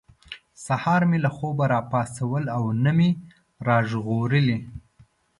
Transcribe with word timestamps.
سهار 0.65 1.01
مې 1.09 1.17
له 1.25 1.29
خوبه 1.37 1.65
را 1.73 1.81
پاڅول 1.91 2.43
او 2.57 2.63
نه 2.83 2.91
مې 2.97 3.09
را 3.67 3.77
ژغورلي. 3.89 4.57